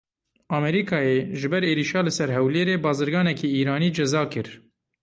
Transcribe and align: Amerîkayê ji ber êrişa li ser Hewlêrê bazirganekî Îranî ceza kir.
Amerîkayê 0.57 1.17
ji 1.39 1.47
ber 1.51 1.63
êrişa 1.71 2.01
li 2.05 2.11
ser 2.17 2.29
Hewlêrê 2.35 2.75
bazirganekî 2.85 3.47
Îranî 3.59 3.89
ceza 3.97 4.23
kir. 4.31 4.47